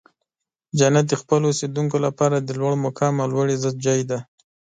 جنت 0.79 1.05
د 1.09 1.13
خپلو 1.21 1.45
اوسیدونکو 1.49 1.97
لپاره 2.05 2.35
د 2.39 2.49
لوړ 2.59 2.73
مقام 2.85 3.13
او 3.23 3.27
لوړ 3.33 3.45
عزت 3.55 3.75
ځای 3.85 4.01
دی. 4.09 4.19